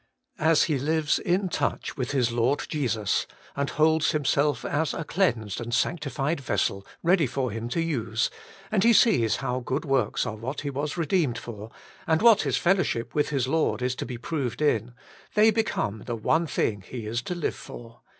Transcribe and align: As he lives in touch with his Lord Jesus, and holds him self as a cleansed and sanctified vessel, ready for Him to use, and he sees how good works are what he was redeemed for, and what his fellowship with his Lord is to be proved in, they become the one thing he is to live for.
As 0.39 0.63
he 0.63 0.79
lives 0.79 1.19
in 1.19 1.47
touch 1.47 1.95
with 1.95 2.09
his 2.09 2.31
Lord 2.31 2.65
Jesus, 2.69 3.27
and 3.55 3.69
holds 3.69 4.13
him 4.13 4.25
self 4.25 4.65
as 4.65 4.95
a 4.95 5.03
cleansed 5.03 5.61
and 5.61 5.71
sanctified 5.71 6.39
vessel, 6.41 6.87
ready 7.03 7.27
for 7.27 7.51
Him 7.51 7.69
to 7.69 7.79
use, 7.79 8.31
and 8.71 8.83
he 8.83 8.93
sees 8.93 9.35
how 9.35 9.59
good 9.59 9.85
works 9.85 10.25
are 10.25 10.33
what 10.33 10.61
he 10.61 10.71
was 10.71 10.97
redeemed 10.97 11.37
for, 11.37 11.69
and 12.07 12.23
what 12.23 12.41
his 12.41 12.57
fellowship 12.57 13.13
with 13.13 13.29
his 13.29 13.47
Lord 13.47 13.83
is 13.83 13.93
to 13.97 14.05
be 14.07 14.17
proved 14.17 14.59
in, 14.59 14.95
they 15.35 15.51
become 15.51 15.99
the 16.07 16.15
one 16.15 16.47
thing 16.47 16.81
he 16.81 17.05
is 17.05 17.21
to 17.21 17.35
live 17.35 17.53
for. 17.55 18.01